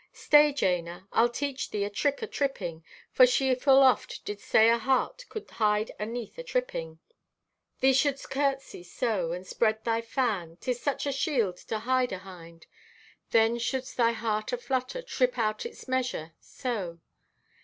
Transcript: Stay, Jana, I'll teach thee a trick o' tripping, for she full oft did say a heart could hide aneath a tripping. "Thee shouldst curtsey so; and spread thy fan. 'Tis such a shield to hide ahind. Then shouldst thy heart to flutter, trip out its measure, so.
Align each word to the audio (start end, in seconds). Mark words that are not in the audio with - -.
Stay, 0.13 0.51
Jana, 0.51 1.07
I'll 1.11 1.29
teach 1.29 1.69
thee 1.69 1.83
a 1.83 1.89
trick 1.91 2.23
o' 2.23 2.25
tripping, 2.25 2.83
for 3.11 3.27
she 3.27 3.53
full 3.53 3.83
oft 3.83 4.25
did 4.25 4.39
say 4.39 4.67
a 4.67 4.79
heart 4.79 5.25
could 5.29 5.47
hide 5.51 5.91
aneath 5.99 6.39
a 6.39 6.43
tripping. 6.43 6.97
"Thee 7.81 7.93
shouldst 7.93 8.31
curtsey 8.31 8.81
so; 8.81 9.31
and 9.31 9.45
spread 9.45 9.83
thy 9.83 10.01
fan. 10.01 10.57
'Tis 10.59 10.81
such 10.81 11.05
a 11.05 11.11
shield 11.11 11.57
to 11.57 11.77
hide 11.77 12.11
ahind. 12.11 12.65
Then 13.29 13.59
shouldst 13.59 13.95
thy 13.95 14.13
heart 14.13 14.47
to 14.47 14.57
flutter, 14.57 15.03
trip 15.03 15.37
out 15.37 15.67
its 15.67 15.87
measure, 15.87 16.33
so. 16.39 16.97